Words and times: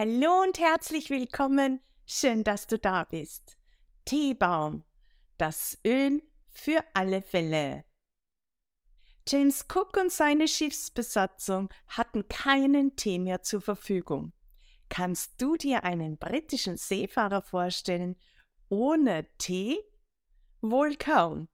Hallo 0.00 0.42
und 0.44 0.60
herzlich 0.60 1.10
willkommen. 1.10 1.80
Schön, 2.06 2.44
dass 2.44 2.68
du 2.68 2.78
da 2.78 3.02
bist. 3.02 3.58
Teebaum, 4.04 4.84
das 5.38 5.76
Öl 5.84 6.22
für 6.50 6.84
alle 6.94 7.20
Fälle. 7.20 7.84
James 9.26 9.66
Cook 9.68 9.96
und 9.96 10.12
seine 10.12 10.46
Schiffsbesatzung 10.46 11.68
hatten 11.88 12.28
keinen 12.28 12.94
Tee 12.94 13.18
mehr 13.18 13.42
zur 13.42 13.60
Verfügung. 13.60 14.32
Kannst 14.88 15.42
du 15.42 15.56
dir 15.56 15.82
einen 15.82 16.16
britischen 16.16 16.76
Seefahrer 16.76 17.42
vorstellen 17.42 18.14
ohne 18.68 19.26
Tee? 19.38 19.80
Wohl 20.60 20.94
kaum. 20.94 21.48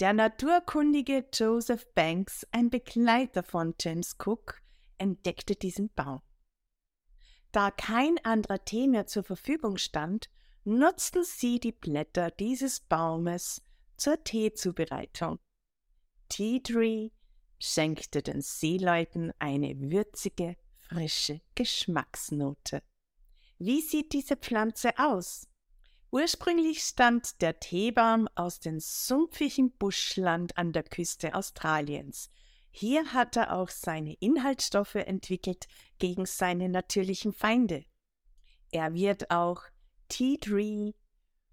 Der 0.00 0.14
naturkundige 0.14 1.28
Joseph 1.34 1.86
Banks, 1.94 2.46
ein 2.50 2.70
Begleiter 2.70 3.42
von 3.42 3.74
James 3.78 4.16
Cook, 4.18 4.62
entdeckte 4.96 5.54
diesen 5.54 5.92
Baum. 5.92 6.22
Da 7.52 7.70
kein 7.70 8.18
anderer 8.24 8.64
Tee 8.64 8.88
mehr 8.88 9.06
zur 9.06 9.24
Verfügung 9.24 9.76
stand, 9.76 10.30
nutzten 10.64 11.22
sie 11.22 11.60
die 11.60 11.72
Blätter 11.72 12.30
dieses 12.30 12.80
Baumes 12.80 13.62
zur 13.96 14.22
Teezubereitung. 14.24 15.38
Tea 16.28 16.60
Tree 16.60 17.10
schenkte 17.58 18.22
den 18.22 18.40
Seeleuten 18.40 19.32
eine 19.38 19.78
würzige, 19.78 20.56
frische 20.78 21.42
Geschmacksnote. 21.54 22.82
Wie 23.58 23.82
sieht 23.82 24.12
diese 24.12 24.36
Pflanze 24.36 24.98
aus? 24.98 25.46
Ursprünglich 26.10 26.82
stammt 26.82 27.40
der 27.40 27.60
Teebaum 27.60 28.28
aus 28.34 28.60
dem 28.60 28.80
sumpfigen 28.80 29.70
Buschland 29.72 30.56
an 30.58 30.72
der 30.72 30.82
Küste 30.82 31.34
Australiens, 31.34 32.30
hier 32.72 33.12
hat 33.12 33.36
er 33.36 33.52
auch 33.52 33.68
seine 33.68 34.14
Inhaltsstoffe 34.14 34.94
entwickelt 34.94 35.68
gegen 35.98 36.26
seine 36.26 36.68
natürlichen 36.68 37.32
Feinde. 37.32 37.84
Er 38.70 38.94
wird 38.94 39.30
auch 39.30 39.62
Tea 40.08 40.38
Tree 40.38 40.92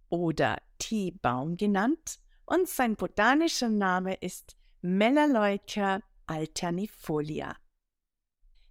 oder 0.07 0.57
Teebaum 0.79 1.57
genannt 1.57 2.19
und 2.45 2.67
sein 2.67 2.95
botanischer 2.95 3.69
Name 3.69 4.15
ist 4.15 4.55
Melaleuca 4.81 6.01
alternifolia. 6.25 7.55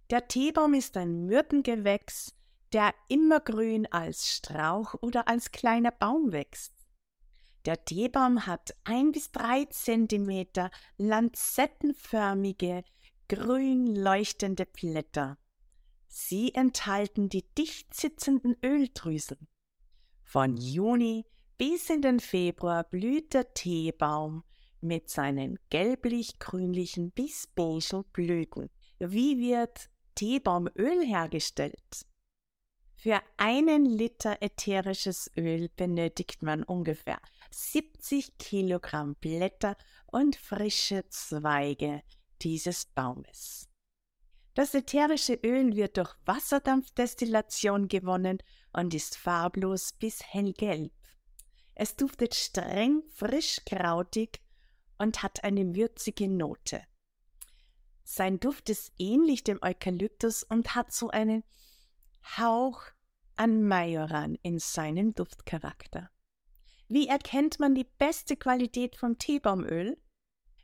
Der 0.09 0.27
Teebaum 0.27 0.73
ist 0.73 0.97
ein 0.97 1.27
Myrtengewächs, 1.27 2.35
der 2.73 2.95
immergrün 3.09 3.85
als 3.91 4.27
Strauch 4.27 4.95
oder 5.01 5.27
als 5.27 5.51
kleiner 5.51 5.91
Baum 5.91 6.31
wächst. 6.31 6.78
Der 7.65 7.83
Teebaum 7.83 8.45
hat 8.45 8.75
ein 8.83 9.11
bis 9.11 9.31
drei 9.31 9.65
Zentimeter 9.65 10.71
lanzettenförmige, 10.97 12.83
grün 13.27 13.95
leuchtende 13.95 14.65
Blätter. 14.65 15.37
Sie 16.07 16.53
enthalten 16.55 17.29
die 17.29 17.43
dicht 17.57 17.93
sitzenden 17.93 18.55
Öldrüsen. 18.63 19.47
Von 20.23 20.57
Juni 20.57 21.25
bis 21.57 21.89
in 21.89 22.01
den 22.01 22.19
Februar 22.19 22.83
blüht 22.83 23.33
der 23.33 23.53
Teebaum 23.53 24.43
mit 24.81 25.09
seinen 25.09 25.59
gelblich-grünlichen 25.69 27.11
bis 27.11 27.47
beigen 27.47 28.05
Blüten. 28.13 28.69
Wie 28.99 29.37
wird 29.39 29.89
Teebaumöl 30.15 31.05
hergestellt? 31.05 32.05
Für 33.01 33.21
einen 33.37 33.85
Liter 33.85 34.41
ätherisches 34.41 35.31
Öl 35.37 35.69
benötigt 35.77 36.43
man 36.43 36.63
ungefähr 36.63 37.21
70 37.49 38.37
Kilogramm 38.37 39.15
Blätter 39.15 39.77
und 40.07 40.35
frische 40.35 41.07
Zweige 41.07 42.03
dieses 42.41 42.87
Baumes. 42.87 43.69
Das 44.53 44.73
ätherische 44.73 45.35
Öl 45.35 45.77
wird 45.77 45.95
durch 45.95 46.13
Wasserdampfdestillation 46.25 47.87
gewonnen 47.87 48.39
und 48.73 48.93
ist 48.93 49.15
farblos 49.15 49.93
bis 49.93 50.21
hellgelb. 50.21 50.91
Es 51.75 51.95
duftet 51.95 52.35
streng, 52.35 53.03
frisch 53.13 53.61
krautig 53.65 54.41
und 54.97 55.23
hat 55.23 55.45
eine 55.45 55.73
würzige 55.73 56.27
Note. 56.27 56.83
Sein 58.03 58.41
Duft 58.41 58.69
ist 58.69 58.91
ähnlich 58.97 59.45
dem 59.45 59.59
Eukalyptus 59.61 60.43
und 60.43 60.75
hat 60.75 60.91
so 60.91 61.07
einen 61.11 61.45
Hauch 62.37 62.81
an 63.35 63.63
Majoran 63.63 64.35
in 64.43 64.59
seinem 64.59 65.15
Duftcharakter. 65.15 66.09
Wie 66.87 67.07
erkennt 67.07 67.59
man 67.59 67.75
die 67.75 67.87
beste 67.97 68.35
Qualität 68.35 68.95
von 68.95 69.17
Teebaumöl? 69.17 69.97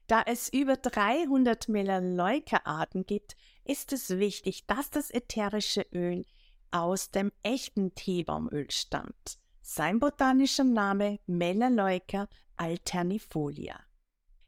Da 0.08 0.22
es 0.26 0.50
über 0.50 0.78
300 0.78 1.68
Melaleuca-Arten 1.70 3.06
gibt, 3.06 3.36
ist 3.64 3.94
es 3.94 4.10
wichtig, 4.10 4.68
dass 4.68 4.90
das 4.90 5.10
ätherische 5.10 5.86
Öl 5.94 6.26
aus 6.72 7.12
dem 7.12 7.32
echten 7.42 7.96
Teebaumöl 7.96 8.70
stammt. 8.70 9.40
Sein 9.62 10.00
botanischer 10.00 10.64
Name 10.64 11.20
Melaleuca 11.26 12.28
alternifolia. 12.58 13.80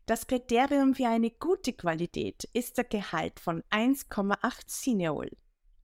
Das 0.06 0.28
Kriterium 0.28 0.94
für 0.94 1.08
eine 1.08 1.32
gute 1.32 1.74
Qualität 1.74 2.44
ist 2.54 2.78
der 2.78 2.86
Gehalt 2.86 3.40
von 3.40 3.64
1,8 3.72 4.68
Cineol. 4.68 5.32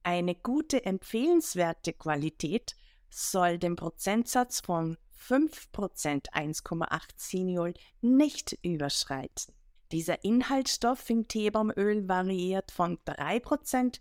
Eine 0.04 0.36
gute 0.36 0.86
empfehlenswerte 0.86 1.94
Qualität 1.94 2.76
soll 3.10 3.58
den 3.58 3.76
Prozentsatz 3.76 4.60
von 4.60 4.98
5% 5.28 6.32
1,8 6.32 7.18
Cineol 7.18 7.74
nicht 8.02 8.58
überschreiten. 8.64 9.54
Dieser 9.94 10.24
Inhaltsstoff 10.24 11.10
im 11.10 11.28
Teebaumöl 11.28 12.08
variiert 12.08 12.72
von 12.72 12.98
3% 13.06 14.00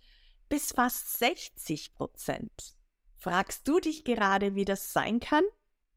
bis 0.48 0.72
fast 0.72 1.22
60%. 1.22 2.48
Fragst 3.16 3.68
du 3.68 3.78
dich 3.78 4.04
gerade, 4.04 4.54
wie 4.54 4.64
das 4.64 4.92
sein 4.92 5.20
kann? 5.20 5.44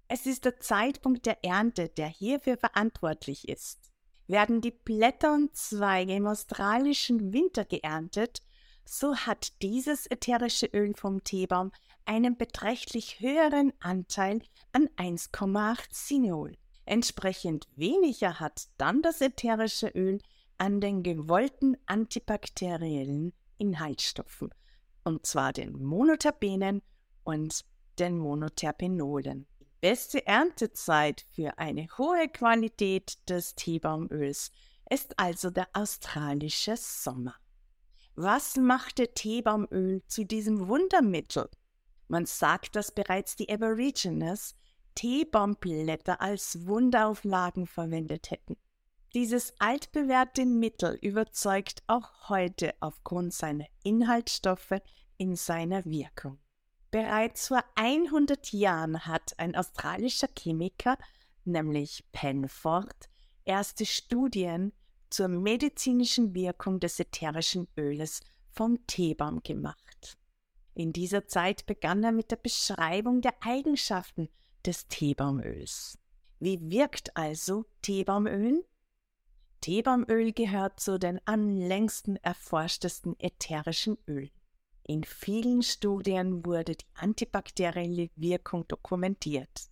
Es 0.08 0.28
ist 0.28 0.46
der 0.46 0.60
Zeitpunkt 0.60 1.26
der 1.26 1.44
Ernte, 1.44 1.90
der 1.90 2.08
hierfür 2.08 2.58
verantwortlich 2.58 3.50
ist. 3.50 3.92
Werden 4.28 4.62
die 4.62 4.72
Blätter 4.72 5.34
und 5.34 5.56
Zweige 5.56 6.14
im 6.14 6.28
australischen 6.28 7.34
Winter 7.34 7.66
geerntet, 7.66 8.44
so 8.88 9.16
hat 9.16 9.62
dieses 9.62 10.08
ätherische 10.08 10.68
Öl 10.68 10.94
vom 10.96 11.24
Teebaum 11.24 11.72
einen 12.06 12.38
beträchtlich 12.38 13.20
höheren 13.20 13.74
Anteil 13.80 14.42
an 14.72 14.88
1,8 14.98 15.92
Cineol. 15.92 16.56
Entsprechend 16.86 17.68
weniger 17.76 18.40
hat 18.40 18.68
dann 18.78 19.02
das 19.02 19.22
ätherische 19.22 19.88
Öl 19.88 20.20
an 20.58 20.80
den 20.80 21.04
gewollten 21.04 21.76
antibakteriellen 21.88 23.34
Inhaltsstoffen, 23.58 24.50
und 25.04 25.26
zwar 25.26 25.52
den 25.52 25.84
Monoterpenen 25.84 26.82
und 27.24 27.66
den 28.00 28.18
Monoterpenolen. 28.18 29.48
Die 29.60 29.68
beste 29.82 30.26
Erntezeit 30.28 31.26
für 31.32 31.58
eine 31.58 31.88
hohe 31.98 32.28
Qualität 32.30 33.18
des 33.30 33.56
Teebaumöls 33.56 34.52
ist 34.90 35.18
also 35.18 35.50
der 35.50 35.68
australische 35.74 36.78
Sommer. 36.78 37.36
Was 38.18 38.56
machte 38.56 39.14
Teebaumöl 39.14 40.02
zu 40.08 40.26
diesem 40.26 40.70
Wundermittel? 40.70 41.50
Man 42.08 42.26
sagt, 42.26 42.78
dass 42.78 42.94
bereits 42.94 43.36
die 43.36 43.50
Aborigines 43.50 44.56
Teebaumblätter 44.96 46.22
als 46.22 46.66
Wunderauflagen 46.66 47.68
verwendet 47.68 48.32
hätten. 48.32 48.56
Dieses 49.14 49.54
altbewährte 49.60 50.46
Mittel 50.46 50.98
überzeugt 51.02 51.84
auch 51.88 52.30
heute 52.30 52.74
aufgrund 52.80 53.34
seiner 53.34 53.66
Inhaltsstoffe 53.84 54.82
in 55.18 55.36
seiner 55.36 55.84
Wirkung. 55.84 56.40
Bereits 56.92 57.50
vor 57.50 57.66
100 57.76 58.54
Jahren 58.54 59.06
hat 59.06 59.34
ein 59.38 59.58
australischer 59.58 60.30
Chemiker, 60.38 60.98
nämlich 61.44 62.06
Penford, 62.14 63.10
erste 63.44 63.86
Studien 63.86 64.72
zur 65.16 65.30
medizinischen 65.30 66.36
Wirkung 66.36 66.82
des 66.82 67.00
ätherischen 67.00 67.70
Öles 67.78 68.20
vom 68.50 68.86
Teebaum 68.86 69.42
gemacht. 69.44 70.18
In 70.74 70.92
dieser 70.92 71.26
Zeit 71.26 71.66
begann 71.66 72.04
er 72.04 72.12
mit 72.12 72.32
der 72.32 72.36
Beschreibung 72.36 73.22
der 73.22 73.34
Eigenschaften 73.40 74.28
des 74.66 74.88
Teebaumöls. 74.88 75.98
Wie 76.42 76.60
wirkt 76.70 77.16
also 77.16 77.64
Teebaumöl? 77.82 78.66
Teebaumöl 79.62 80.34
gehört 80.34 80.82
zu 80.82 81.00
den 81.00 81.22
am 81.24 81.48
längsten 81.48 82.18
erforschtesten 82.18 83.18
ätherischen 83.18 83.98
Ölen. 84.10 84.32
In 84.84 85.06
vielen 85.06 85.64
Studien 85.64 86.46
wurde 86.46 86.76
die 86.76 86.86
antibakterielle 86.96 88.10
Wirkung 88.18 88.68
dokumentiert. 88.68 89.70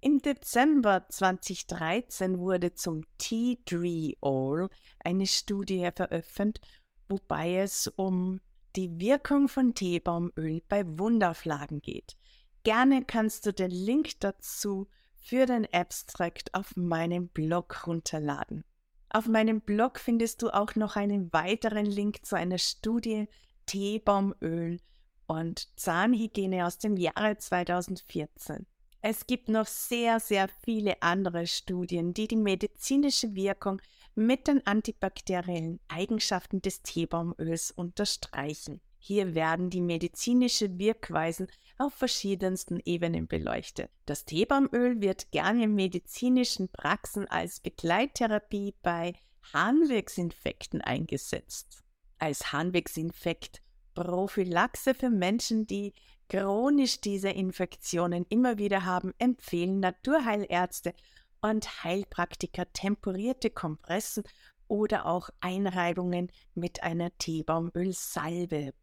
Im 0.00 0.20
Dezember 0.20 1.06
2013 1.08 2.38
wurde 2.38 2.74
zum 2.74 3.04
Tea 3.18 3.58
Tree 3.64 4.14
Oil 4.20 4.68
eine 5.02 5.26
Studie 5.26 5.88
veröffentlicht, 5.94 6.66
wobei 7.08 7.56
es 7.56 7.86
um 7.88 8.40
die 8.76 9.00
Wirkung 9.00 9.48
von 9.48 9.74
Teebaumöl 9.74 10.62
bei 10.68 10.84
Wundauflagen 10.98 11.80
geht. 11.80 12.16
Gerne 12.62 13.04
kannst 13.04 13.46
du 13.46 13.52
den 13.52 13.70
Link 13.70 14.20
dazu 14.20 14.86
für 15.14 15.46
den 15.46 15.66
Abstract 15.72 16.52
auf 16.54 16.76
meinem 16.76 17.28
Blog 17.28 17.86
runterladen. 17.86 18.64
Auf 19.08 19.28
meinem 19.28 19.60
Blog 19.60 19.98
findest 19.98 20.42
du 20.42 20.50
auch 20.50 20.74
noch 20.74 20.96
einen 20.96 21.32
weiteren 21.32 21.86
Link 21.86 22.26
zu 22.26 22.36
einer 22.36 22.58
Studie 22.58 23.28
Teebaumöl 23.64 24.78
und 25.26 25.68
Zahnhygiene 25.78 26.66
aus 26.66 26.78
dem 26.78 26.96
Jahre 26.96 27.38
2014. 27.38 28.66
Es 29.08 29.28
gibt 29.28 29.48
noch 29.48 29.68
sehr, 29.68 30.18
sehr 30.18 30.48
viele 30.64 31.00
andere 31.00 31.46
Studien, 31.46 32.12
die 32.12 32.26
die 32.26 32.34
medizinische 32.34 33.36
Wirkung 33.36 33.80
mit 34.16 34.48
den 34.48 34.66
antibakteriellen 34.66 35.78
Eigenschaften 35.86 36.60
des 36.60 36.82
Teebaumöls 36.82 37.70
unterstreichen. 37.70 38.80
Hier 38.98 39.36
werden 39.36 39.70
die 39.70 39.80
medizinischen 39.80 40.80
Wirkweisen 40.80 41.46
auf 41.78 41.94
verschiedensten 41.94 42.80
Ebenen 42.84 43.28
beleuchtet. 43.28 43.92
Das 44.06 44.24
Teebaumöl 44.24 45.00
wird 45.00 45.30
gerne 45.30 45.62
in 45.62 45.76
medizinischen 45.76 46.68
Praxen 46.68 47.28
als 47.28 47.60
Begleittherapie 47.60 48.74
bei 48.82 49.12
Harnwegsinfekten 49.52 50.80
eingesetzt. 50.80 51.84
Als 52.18 52.50
Harnwegsinfekt 52.52 53.62
Prophylaxe 53.94 54.94
für 54.94 55.10
Menschen, 55.10 55.68
die 55.68 55.94
chronisch 56.28 57.00
diese 57.00 57.30
Infektionen 57.30 58.26
immer 58.28 58.58
wieder 58.58 58.84
haben, 58.84 59.14
empfehlen 59.18 59.80
Naturheilärzte 59.80 60.94
und 61.40 61.84
Heilpraktiker 61.84 62.72
temporierte 62.72 63.50
Kompressen 63.50 64.24
oder 64.68 65.06
auch 65.06 65.30
Einreibungen 65.40 66.30
mit 66.54 66.82
einer 66.82 67.16
Teebaumölsalbe. 67.18 68.74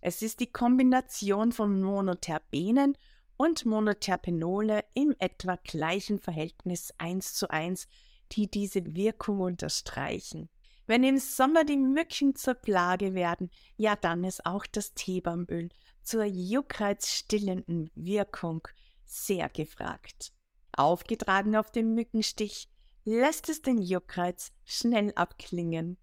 Es 0.00 0.22
ist 0.22 0.40
die 0.40 0.50
Kombination 0.50 1.52
von 1.52 1.82
Monoterpenen 1.82 2.96
und 3.36 3.66
Monoterpenole 3.66 4.84
im 4.94 5.14
etwa 5.18 5.56
gleichen 5.56 6.18
Verhältnis 6.18 6.92
1 6.98 7.34
zu 7.34 7.50
1, 7.50 7.88
die 8.32 8.50
diese 8.50 8.94
Wirkung 8.94 9.40
unterstreichen. 9.40 10.48
Wenn 10.88 11.04
im 11.04 11.18
Sommer 11.18 11.64
die 11.64 11.76
Mücken 11.76 12.34
zur 12.34 12.54
Plage 12.54 13.12
werden, 13.12 13.50
ja 13.76 13.94
dann 13.94 14.24
ist 14.24 14.46
auch 14.46 14.64
das 14.64 14.94
Teebaumöl 14.94 15.68
zur 16.02 16.24
juckreizstillenden 16.24 17.90
Wirkung 17.94 18.66
sehr 19.04 19.50
gefragt. 19.50 20.32
Aufgetragen 20.72 21.56
auf 21.56 21.70
dem 21.70 21.92
Mückenstich 21.92 22.70
lässt 23.04 23.50
es 23.50 23.60
den 23.60 23.82
Juckreiz 23.82 24.50
schnell 24.64 25.12
abklingen. 25.14 25.98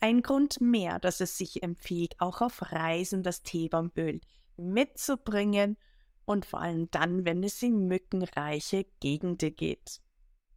Ein 0.00 0.22
Grund 0.22 0.62
mehr, 0.62 0.98
dass 0.98 1.20
es 1.20 1.36
sich 1.36 1.62
empfiehlt, 1.62 2.18
auch 2.18 2.40
auf 2.40 2.72
Reisen 2.72 3.22
das 3.22 3.42
Teebaumöl 3.42 4.22
mitzubringen 4.56 5.76
und 6.24 6.46
vor 6.46 6.62
allem 6.62 6.90
dann, 6.90 7.26
wenn 7.26 7.44
es 7.44 7.62
in 7.62 7.86
mückenreiche 7.88 8.86
Gegenden 9.00 9.54
geht. 9.54 10.00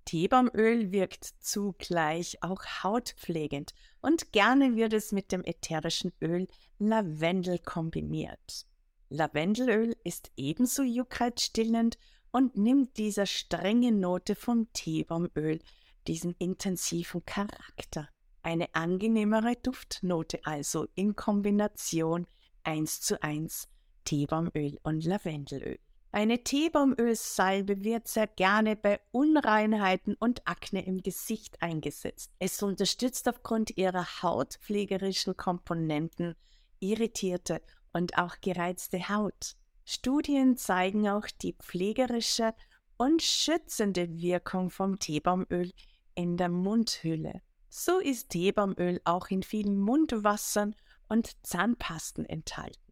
Teebaumöl 0.05 0.91
wirkt 0.91 1.25
zugleich 1.39 2.41
auch 2.41 2.63
hautpflegend 2.83 3.73
und 4.01 4.31
gerne 4.31 4.75
wird 4.75 4.93
es 4.93 5.11
mit 5.11 5.31
dem 5.31 5.43
ätherischen 5.43 6.11
Öl 6.21 6.47
Lavendel 6.77 7.59
kombiniert. 7.59 8.65
Lavendelöl 9.09 9.95
ist 10.03 10.31
ebenso 10.35 10.83
juckreizstillend 10.83 11.97
und 12.31 12.57
nimmt 12.57 12.97
dieser 12.97 13.25
strenge 13.25 13.91
Note 13.91 14.35
vom 14.35 14.71
Teebaumöl, 14.73 15.59
diesen 16.07 16.35
intensiven 16.39 17.23
Charakter. 17.25 18.09
Eine 18.41 18.73
angenehmere 18.73 19.55
Duftnote 19.55 20.39
also 20.43 20.87
in 20.95 21.15
Kombination 21.15 22.27
1 22.63 23.01
zu 23.01 23.21
1 23.21 23.69
Teebaumöl 24.03 24.79
und 24.83 25.05
Lavendelöl. 25.05 25.79
Eine 26.15 26.43
Teebaumölsalbe 26.43 27.83
wird 27.83 28.07
sehr 28.07 28.27
gerne 28.27 28.75
bei 28.75 28.99
Unreinheiten 29.11 30.13
und 30.13 30.47
Akne 30.47 30.85
im 30.85 31.01
Gesicht 31.01 31.59
eingesetzt. 31.59 32.31
Es 32.37 32.61
unterstützt 32.61 33.27
aufgrund 33.27 33.77
ihrer 33.77 34.05
hautpflegerischen 34.21 35.35
Komponenten 35.35 36.35
irritierte 36.79 37.63
und 37.93 38.15
auch 38.19 38.35
gereizte 38.41 39.09
Haut. 39.09 39.55
Studien 39.85 40.55
zeigen 40.55 41.09
auch 41.09 41.25
die 41.41 41.53
pflegerische 41.53 42.53
und 42.97 43.23
schützende 43.23 44.07
Wirkung 44.15 44.69
vom 44.69 44.99
Teebaumöl 44.99 45.71
in 46.13 46.37
der 46.37 46.49
Mundhülle. 46.49 47.41
So 47.69 47.97
ist 47.97 48.29
Teebaumöl 48.29 49.01
auch 49.03 49.31
in 49.31 49.41
vielen 49.41 49.79
Mundwassern 49.79 50.75
und 51.09 51.43
Zahnpasten 51.43 52.27
enthalten. 52.27 52.82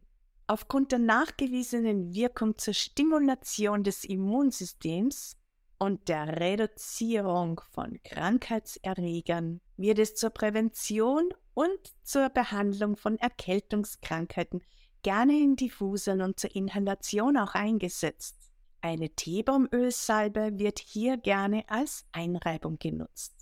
Aufgrund 0.52 0.92
der 0.92 0.98
nachgewiesenen 0.98 2.12
Wirkung 2.12 2.58
zur 2.58 2.74
Stimulation 2.74 3.84
des 3.84 4.04
Immunsystems 4.04 5.38
und 5.78 6.10
der 6.10 6.40
Reduzierung 6.40 7.62
von 7.70 7.98
Krankheitserregern 8.04 9.62
wird 9.78 9.98
es 9.98 10.14
zur 10.14 10.28
Prävention 10.28 11.32
und 11.54 11.80
zur 12.02 12.28
Behandlung 12.28 12.98
von 12.98 13.16
Erkältungskrankheiten 13.16 14.60
gerne 15.00 15.40
in 15.40 15.56
Diffusern 15.56 16.20
und 16.20 16.38
zur 16.38 16.54
Inhalation 16.54 17.38
auch 17.38 17.54
eingesetzt. 17.54 18.36
Eine 18.82 19.08
Teebaumölsalbe 19.08 20.58
wird 20.58 20.80
hier 20.80 21.16
gerne 21.16 21.64
als 21.70 22.04
Einreibung 22.12 22.78
genutzt. 22.78 23.41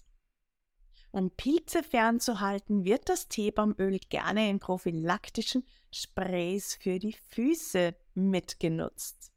Um 1.13 1.31
Pilze 1.31 1.83
fernzuhalten, 1.83 2.85
wird 2.85 3.09
das 3.09 3.27
Teebaumöl 3.29 3.99
gerne 4.09 4.49
in 4.49 4.61
prophylaktischen 4.61 5.65
Sprays 5.91 6.77
für 6.81 7.01
die 7.01 7.17
Füße 7.31 7.97
mitgenutzt. 8.15 9.33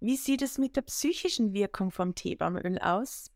Wie 0.00 0.16
sieht 0.16 0.42
es 0.42 0.58
mit 0.58 0.76
der 0.76 0.82
psychischen 0.82 1.54
Wirkung 1.54 1.90
vom 1.90 2.14
Teebaumöl 2.14 2.78
aus? 2.78 3.30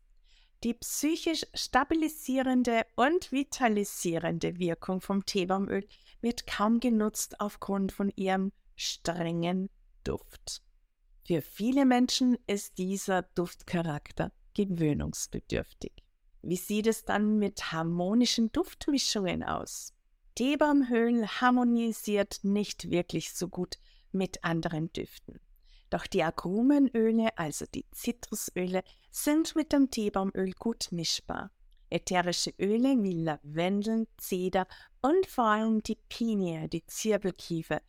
Die 0.63 0.75
psychisch 0.75 1.47
stabilisierende 1.53 2.85
und 2.95 3.31
vitalisierende 3.31 4.59
Wirkung 4.59 5.01
vom 5.01 5.25
Teebaumöl 5.25 5.87
wird 6.21 6.45
kaum 6.45 6.79
genutzt 6.79 7.39
aufgrund 7.39 7.91
von 7.91 8.11
ihrem 8.15 8.51
strengen 8.75 9.69
Duft. 10.03 10.61
Für 11.25 11.41
viele 11.41 11.85
Menschen 11.85 12.37
ist 12.45 12.77
dieser 12.77 13.23
Duftcharakter 13.23 14.31
gewöhnungsbedürftig. 14.53 15.93
Wie 16.41 16.55
sieht 16.55 16.87
es 16.87 17.03
dann 17.03 17.37
mit 17.37 17.71
harmonischen 17.71 18.51
Duftmischungen 18.51 19.43
aus? 19.43 19.93
Teebaumöl 20.35 21.27
harmonisiert 21.27 22.39
nicht 22.43 22.89
wirklich 22.89 23.33
so 23.33 23.49
gut 23.49 23.77
mit 24.11 24.43
anderen 24.43 24.91
Düften. 24.93 25.39
Doch 25.89 26.07
die 26.07 26.23
Agrumenöle, 26.23 27.37
also 27.37 27.65
die 27.73 27.85
Zitrusöle, 27.91 28.83
sind 29.11 29.55
mit 29.55 29.73
dem 29.73 29.91
Teebaumöl 29.91 30.53
gut 30.53 30.91
mischbar. 30.91 31.51
Ätherische 31.89 32.53
Öle 32.59 33.01
wie 33.01 33.23
Lavendel, 33.23 34.07
Zeder 34.17 34.67
und 35.01 35.25
vor 35.25 35.45
allem 35.45 35.81
die 35.81 35.97
Pinie, 36.07 36.69
die 36.69 36.85
Zirbelkiefer, 36.85 37.81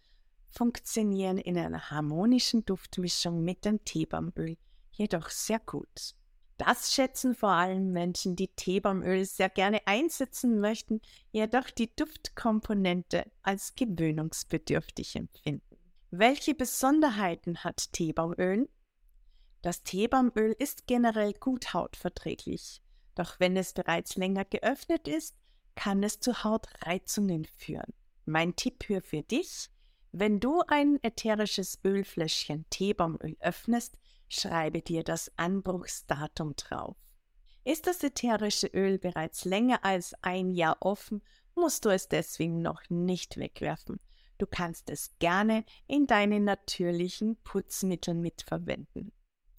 funktionieren 0.49 1.39
in 1.39 1.57
einer 1.59 1.91
harmonischen 1.91 2.65
Duftmischung 2.65 3.45
mit 3.45 3.65
dem 3.65 3.85
Teebaumöl 3.85 4.57
jedoch 4.93 5.29
sehr 5.29 5.61
gut. 5.61 6.15
Das 6.61 6.93
schätzen 6.93 7.35
vor 7.35 7.53
allem 7.53 7.91
Menschen, 7.91 8.37
die 8.37 8.49
Teebaumöl 8.49 9.25
sehr 9.25 9.49
gerne 9.49 9.81
einsetzen 9.87 10.61
möchten, 10.61 11.01
jedoch 11.33 11.71
die 11.71 11.97
Duftkomponente 11.97 13.25
als 13.41 13.77
gewöhnungsbedürftig 13.77 15.17
empfinden. 15.17 15.79
Welche 16.11 16.55
Besonderheiten 16.55 17.65
hat 17.65 17.95
Teebaumöl? 17.95 18.69
Das 19.63 19.85
Teebaumöl 19.85 20.55
ist 20.59 20.87
generell 20.87 21.33
gut 21.33 21.73
hautverträglich, 21.73 22.83
doch 23.15 23.41
wenn 23.41 23.57
es 23.57 23.73
bereits 23.73 24.17
länger 24.17 24.45
geöffnet 24.45 25.09
ist, 25.09 25.39
kann 25.77 26.03
es 26.03 26.21
zu 26.21 26.45
Hautreizungen 26.45 27.47
führen. 27.57 27.95
Mein 28.27 28.55
Tipp 28.55 28.85
hier 28.87 29.01
für 29.01 29.23
dich, 29.23 29.71
wenn 30.13 30.41
du 30.41 30.61
ein 30.69 30.99
ätherisches 31.03 31.81
Ölfläschchen 31.87 32.67
Teebaumöl 32.69 33.39
öffnest, 33.41 33.97
schreibe 34.31 34.81
dir 34.81 35.03
das 35.03 35.31
Anbruchsdatum 35.37 36.55
drauf. 36.57 36.97
Ist 37.65 37.87
das 37.87 38.03
ätherische 38.03 38.69
Öl 38.69 38.99
bereits 38.99 39.45
länger 39.45 39.85
als 39.85 40.15
ein 40.23 40.51
Jahr 40.51 40.79
offen, 40.81 41.23
musst 41.55 41.85
du 41.85 41.91
es 41.91 42.09
deswegen 42.09 42.63
noch 42.63 42.83
nicht 42.89 43.37
wegwerfen. 43.37 44.01
Du 44.39 44.47
kannst 44.47 44.89
es 44.89 45.11
gerne 45.19 45.65
in 45.87 46.07
deinen 46.07 46.45
natürlichen 46.45 47.37
Putzmitteln 47.43 48.23
mitverwenden. 48.23 49.13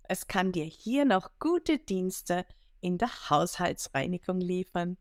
Es 0.04 0.28
kann 0.28 0.52
dir 0.52 0.66
hier 0.66 1.06
noch 1.06 1.30
gute 1.38 1.78
Dienste 1.78 2.46
in 2.80 2.98
der 2.98 3.30
Haushaltsreinigung 3.30 4.40
liefern. 4.40 4.98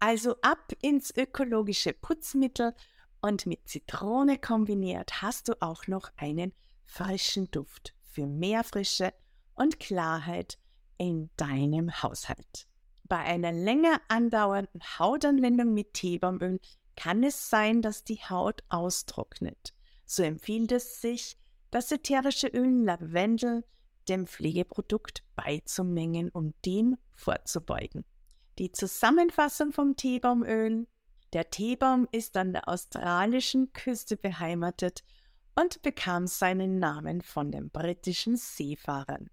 Also 0.00 0.36
ab 0.42 0.72
ins 0.82 1.16
ökologische 1.16 1.94
Putzmittel 1.94 2.74
und 3.22 3.46
mit 3.46 3.66
Zitrone 3.68 4.38
kombiniert 4.38 5.22
hast 5.22 5.48
du 5.48 5.54
auch 5.60 5.86
noch 5.86 6.10
einen 6.16 6.52
frischen 6.84 7.50
Duft 7.50 7.94
für 8.18 8.26
mehr 8.26 8.64
Frische 8.64 9.14
und 9.54 9.78
Klarheit 9.78 10.58
in 10.96 11.30
deinem 11.36 12.02
Haushalt. 12.02 12.66
Bei 13.04 13.18
einer 13.18 13.52
länger 13.52 14.00
andauernden 14.08 14.82
Hautanwendung 14.98 15.72
mit 15.72 15.94
Teebaumöl 15.94 16.58
kann 16.96 17.22
es 17.22 17.48
sein, 17.48 17.80
dass 17.80 18.02
die 18.02 18.18
Haut 18.18 18.64
austrocknet. 18.70 19.72
So 20.04 20.24
empfiehlt 20.24 20.72
es 20.72 21.00
sich, 21.00 21.38
das 21.70 21.92
ätherische 21.92 22.48
Öl 22.48 22.82
Lavendel 22.82 23.62
dem 24.08 24.26
Pflegeprodukt 24.26 25.22
beizumengen, 25.36 26.28
um 26.30 26.54
dem 26.66 26.96
vorzubeugen. 27.14 28.04
Die 28.58 28.72
Zusammenfassung 28.72 29.70
vom 29.70 29.94
Teebaumöl. 29.94 30.88
Der 31.34 31.50
Teebaum 31.50 32.08
ist 32.10 32.36
an 32.36 32.52
der 32.52 32.68
australischen 32.68 33.72
Küste 33.72 34.16
beheimatet 34.16 35.04
und 35.58 35.82
bekam 35.82 36.26
seinen 36.26 36.78
Namen 36.78 37.20
von 37.20 37.50
den 37.50 37.70
britischen 37.70 38.36
Seefahrern. 38.36 39.28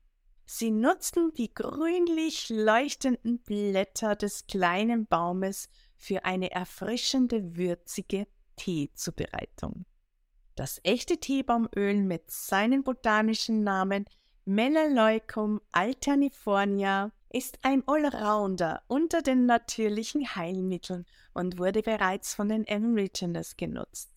Sie 0.46 0.72
nutzten 0.72 1.34
die 1.34 1.54
grünlich 1.54 2.50
leuchtenden 2.50 3.40
Blätter 3.40 4.16
des 4.16 4.48
kleinen 4.48 5.06
Baumes 5.06 5.70
für 5.96 6.26
eine 6.26 6.52
erfrischende, 6.52 7.56
würzige 7.58 8.28
Teezubereitung. 8.56 9.86
Das 10.56 10.80
echte 10.84 11.18
Teebaumöl 11.18 12.02
mit 12.02 12.32
seinen 12.32 12.84
botanischen 12.84 13.64
Namen 13.64 14.06
Melaleucum 14.46 15.60
alternifornia 15.72 17.12
ist 17.30 17.60
ein 17.64 17.84
Allrounder 17.88 18.84
unter 18.88 19.22
den 19.22 19.46
natürlichen 19.46 20.36
Heilmitteln 20.36 21.06
und 21.34 21.58
wurde 21.58 21.82
bereits 21.82 22.34
von 22.34 22.50
den 22.50 22.68
Aborigines 22.68 23.58
genutzt. 23.58 24.15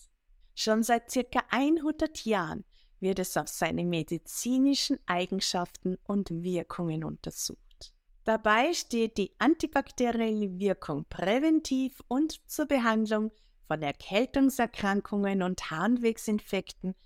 Schon 0.61 0.83
seit 0.83 1.09
circa 1.09 1.45
100 1.50 2.25
Jahren 2.25 2.65
wird 2.99 3.21
es 3.21 3.37
auf 3.37 3.47
seine 3.47 3.85
medizinischen 3.85 4.99
Eigenschaften 5.07 5.99
und 6.03 6.31
Wirkungen 6.43 7.05
untersucht. 7.05 7.95
Dabei 8.25 8.73
steht 8.73 9.19
die 9.19 9.31
antibakterielle 9.38 10.59
Wirkung 10.59 11.05
präventiv 11.09 12.03
und 12.09 12.41
zur 12.50 12.67
Behandlung 12.67 13.31
von 13.69 13.83
Erkältungserkrankungen 13.83 15.45
und 15.45 15.71
Harnwegsinfekten 15.71 16.97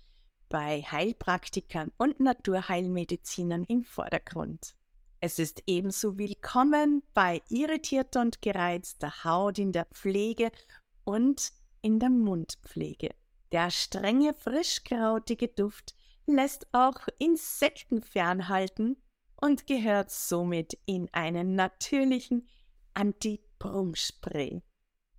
bei 0.49 0.81
Heilpraktikern 0.81 1.91
und 1.97 2.19
Naturheilmedizinern 2.19 3.65
im 3.65 3.83
Vordergrund. 3.83 4.73
Es 5.19 5.37
ist 5.37 5.61
ebenso 5.67 6.17
willkommen 6.17 7.03
bei 7.13 7.43
irritierter 7.49 8.21
und 8.21 8.41
gereizter 8.41 9.23
Haut 9.23 9.59
in 9.59 9.71
der 9.71 9.85
Pflege 9.93 10.51
und 11.03 11.51
in 11.83 11.99
der 11.99 12.09
Mundpflege. 12.09 13.13
Der 13.53 13.69
strenge, 13.69 14.33
frischkrautige 14.33 15.47
Duft 15.47 15.93
lässt 16.25 16.65
auch 16.71 17.07
Insekten 17.19 18.01
fernhalten 18.01 18.97
und 19.39 19.67
gehört 19.67 20.09
somit 20.09 20.79
in 20.87 21.07
einen 21.13 21.53
natürlichen 21.53 22.47
Anti-Brummspray. 22.95 24.63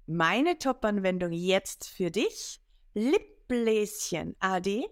Meine 0.06 0.58
Top-Anwendung 0.58 1.30
jetzt 1.30 1.86
für 1.86 2.10
dich: 2.10 2.60
Lippbläschen 2.94 4.34
AD. 4.40 4.84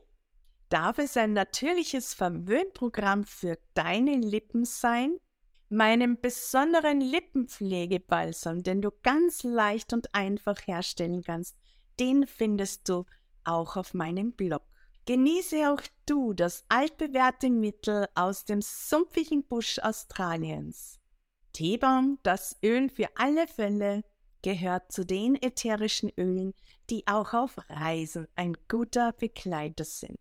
Darf 0.69 0.99
es 0.99 1.17
ein 1.17 1.33
natürliches 1.33 2.15
Verwöhnprogramm 2.15 3.25
für 3.25 3.59
deine 3.75 4.19
Lippen 4.19 4.65
sein? 4.65 5.19
Meinem 5.69 6.21
besonderen 6.21 7.01
Lippenpflegebalsam, 7.01 8.63
den 8.63 8.83
du 8.83 8.93
ganz 9.03 9.43
leicht 9.43 9.93
und 9.93 10.15
einfach 10.15 10.65
herstellen 10.69 11.25
kannst, 11.25 11.57
den 11.99 12.29
findest 12.29 12.89
du 12.89 13.05
auch 13.45 13.77
auf 13.77 13.95
meinem 13.95 14.33
Blog. 14.33 14.63
Genieße 15.07 15.71
auch 15.73 15.83
du 16.07 16.33
das 16.33 16.65
altbewährte 16.69 17.51
Mittel 17.51 18.07
aus 18.15 18.45
dem 18.45 18.63
sumpfigen 18.63 19.43
Busch 19.45 19.79
Australiens. 19.81 21.01
Teebaum, 21.53 22.19
das 22.23 22.57
Öl 22.63 22.89
für 22.89 23.09
alle 23.17 23.47
Fälle, 23.47 24.05
gehört 24.43 24.93
zu 24.93 25.05
den 25.05 25.37
ätherischen 25.41 26.11
Ölen, 26.17 26.55
die 26.91 27.07
auch 27.07 27.33
auf 27.35 27.57
Reisen 27.69 28.27
ein 28.37 28.57
guter 28.69 29.13
Begleiter 29.13 29.85
sind. 29.85 30.19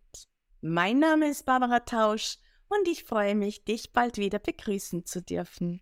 Mein 0.60 0.98
Name 0.98 1.28
ist 1.28 1.44
Barbara 1.44 1.80
Tausch 1.80 2.38
und 2.68 2.86
ich 2.88 3.04
freue 3.04 3.34
mich, 3.34 3.64
dich 3.64 3.92
bald 3.92 4.18
wieder 4.18 4.38
begrüßen 4.38 5.04
zu 5.04 5.22
dürfen. 5.22 5.80